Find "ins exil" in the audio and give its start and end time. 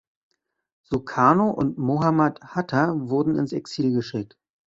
3.35-3.93